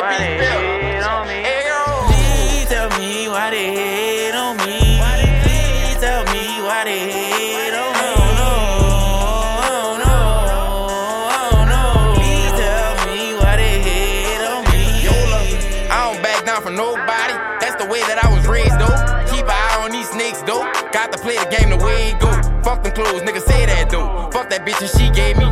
why 0.00 0.18
they 0.18 0.36
hate 0.38 1.02
on 1.02 1.26
me. 1.28 1.42
Please 2.10 2.66
tell 2.68 2.88
me 2.98 3.28
why 3.28 3.50
they 3.50 3.70
hate 3.74 4.34
on 4.34 4.56
me. 4.58 4.98
Please 5.42 5.96
tell 6.00 6.24
me 6.32 6.60
why 6.62 6.84
they 6.84 6.98
hate 6.98 7.74
on 7.74 7.92
me. 7.94 8.10
Oh, 8.42 9.98
oh, 11.64 12.14
Please 12.16 12.52
tell 12.58 12.94
me 13.06 13.34
why 13.38 13.56
they 13.56 13.80
hate 13.82 14.42
on 14.42 14.64
me. 14.70 14.82
YOLO. 15.04 15.40
I 15.90 16.12
don't 16.12 16.22
back 16.22 16.44
down 16.44 16.62
from 16.62 16.74
nobody. 16.74 17.34
That's 17.60 17.76
the 17.82 17.86
way 17.88 18.00
that 18.00 18.18
I 18.22 18.28
was 18.34 18.46
raised, 18.46 18.78
though. 18.78 18.96
Keep 19.32 19.46
an 19.46 19.50
eye 19.50 19.80
on 19.84 19.90
these 19.92 20.08
snakes, 20.10 20.42
though. 20.42 20.64
Got 20.92 21.12
to 21.12 21.18
play 21.18 21.36
the 21.38 21.46
game 21.46 21.70
the 21.70 21.78
way 21.84 22.10
it 22.10 22.20
go. 22.20 22.30
Fuck 22.62 22.82
them 22.82 22.92
clothes, 22.92 23.22
nigga, 23.22 23.40
say 23.40 23.66
that, 23.66 23.90
though. 23.90 24.30
Fuck 24.32 24.50
that 24.50 24.66
bitch 24.66 24.80
and 24.80 24.90
she 24.90 25.10
gave 25.14 25.36
me 25.38 25.45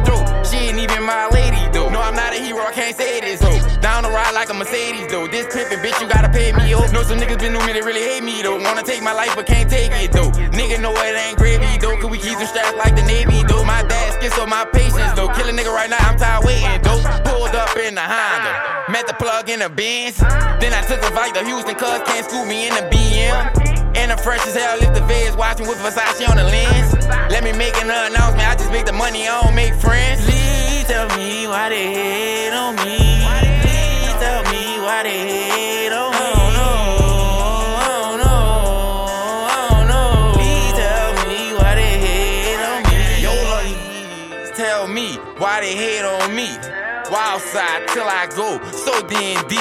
can't 2.85 2.97
say 2.97 3.21
this, 3.21 3.41
though. 3.41 3.81
Down 3.81 4.03
the 4.03 4.11
ride 4.11 4.35
like 4.35 4.51
a 4.51 4.55
Mercedes, 4.55 5.09
though. 5.09 5.27
This 5.27 5.47
pimpin', 5.49 5.81
bitch, 5.81 5.97
you 6.01 6.09
gotta 6.09 6.29
pay 6.29 6.53
me, 6.53 6.75
oh. 6.75 6.85
Know 6.93 7.03
some 7.03 7.19
niggas 7.19 7.41
been 7.41 7.55
with 7.57 7.65
me, 7.65 7.73
they 7.73 7.81
really 7.81 8.03
hate 8.03 8.23
me, 8.23 8.43
though. 8.43 8.61
Wanna 8.61 8.83
take 8.83 9.03
my 9.03 9.13
life, 9.13 9.33
but 9.35 9.47
can't 9.47 9.71
take 9.71 9.91
it, 9.93 10.13
though. 10.13 10.31
Nigga 10.53 10.81
know 10.81 10.93
it 10.93 11.17
ain't 11.17 11.39
gravy, 11.39 11.79
though. 11.79 11.97
Cause 11.97 12.11
we 12.11 12.19
keep 12.19 12.37
them 12.37 12.47
strapped 12.47 12.77
like 12.77 12.95
the 12.95 13.03
Navy, 13.03 13.43
though. 13.49 13.65
My 13.65 13.83
dad 13.85 14.21
skits 14.21 14.39
on 14.39 14.51
my 14.51 14.65
patience, 14.73 15.13
though. 15.17 15.29
Kill 15.29 15.49
a 15.49 15.53
nigga 15.53 15.73
right 15.73 15.89
now, 15.89 16.01
I'm 16.01 16.19
tired 16.19 16.45
waiting, 16.45 16.83
though. 16.83 17.01
Pulled 17.25 17.57
up 17.57 17.77
in 17.77 17.95
the 17.95 18.05
Honda. 18.05 18.93
Met 18.93 19.07
the 19.07 19.15
plug 19.15 19.49
in 19.49 19.61
the 19.61 19.71
Benz. 19.71 20.19
Then 20.61 20.73
I 20.77 20.83
took 20.85 21.01
a 21.01 21.11
flight 21.17 21.33
to 21.35 21.45
Houston, 21.45 21.75
cuz 21.75 22.05
can't 22.05 22.29
scoop 22.29 22.47
me 22.47 22.69
in 22.69 22.75
the 22.75 22.85
BM. 22.93 23.97
And 23.97 24.13
I'm 24.13 24.19
fresh 24.19 24.45
as 24.47 24.55
hell 24.55 24.77
if 24.83 24.93
the 24.93 25.01
feds 25.09 25.37
watching 25.37 25.67
with 25.67 25.79
Versace 25.79 26.29
on 26.29 26.37
the 26.37 26.45
lens. 26.45 26.93
Let 27.33 27.45
me 27.45 27.53
make 27.53 27.77
an 27.81 27.89
announcement, 27.89 28.45
I 28.45 28.55
just 28.57 28.71
make 28.71 28.85
the 28.85 28.93
money, 28.93 29.27
I 29.29 29.41
don't 29.41 29.55
make 29.55 29.73
friends. 29.75 30.21
Please 30.25 30.85
tell 30.85 31.09
me 31.17 31.47
why 31.47 31.71
they 31.71 31.95
hate 31.95 32.24
they 35.03 35.19
hate 35.19 35.93
on 35.93 36.13
me. 36.13 36.19
Tell 40.77 41.13
me 41.29 41.53
why 41.57 41.75
they 41.75 41.99
hate 42.07 42.63
on 42.71 42.83
me. 42.91 43.01
YOLO, 43.23 43.61
tell 44.55 44.87
me 44.89 45.17
why 45.39 45.61
they 45.61 45.75
hate 45.75 46.05
on 46.05 46.35
me. 46.35 46.49
Wild 47.11 47.41
side 47.43 47.87
till 47.89 48.05
I 48.05 48.27
go, 48.35 48.59
so 48.71 48.93
D&D. 49.09 49.57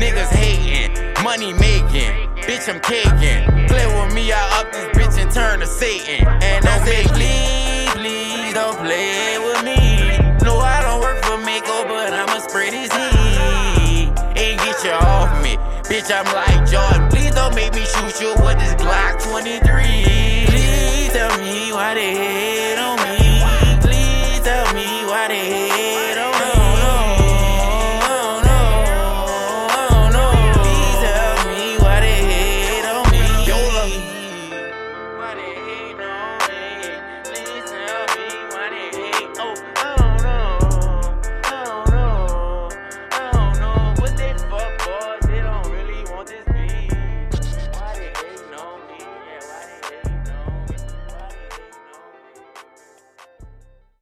Niggas 0.00 0.30
hating, 0.30 0.92
money 1.24 1.52
making, 1.52 2.12
bitch 2.46 2.68
I'm 2.68 2.80
caking. 2.80 3.66
Play 3.68 3.86
with 3.86 4.14
me, 4.14 4.32
I 4.32 4.60
up 4.60 4.72
this 4.72 4.86
bitch 4.96 5.18
and 5.22 5.30
turn 5.30 5.60
to 5.60 5.66
Satan. 5.66 6.26
And 6.26 6.64
Don't 6.64 6.84
that's 6.84 6.84
say 6.88 7.02
please, 7.04 7.90
please 7.94 8.54
don't 8.54 8.76
play 8.78 9.38
Bitch, 15.88 16.10
I'm 16.10 16.26
like 16.34 16.68
Jordan. 16.68 17.08
Please 17.10 17.32
don't 17.32 17.54
make 17.54 17.72
me 17.72 17.84
shoot 17.84 18.20
you 18.20 18.34
with 18.44 18.58
this 18.58 18.74
Glock 18.74 19.22
23. 19.22 20.46
Please 20.48 21.12
tell 21.12 21.38
me 21.38 21.72
why 21.72 21.94
the 21.94 22.00
hell. 22.00 22.55